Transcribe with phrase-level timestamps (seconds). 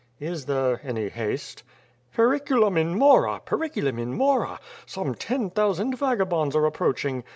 [0.19, 1.61] "Is there any haste?"
[2.17, 3.39] ^'Perinihim in mora!
[3.45, 4.59] Periculum in mora!
[4.87, 7.23] Some ten thousand vagal3onds are approaching.